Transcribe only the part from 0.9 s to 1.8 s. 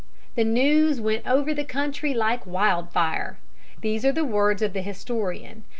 went over the